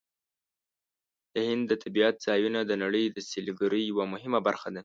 [1.33, 4.79] د هند د طبیعت ځایونه د نړۍ د سیلګرۍ یوه مهمه برخه ده.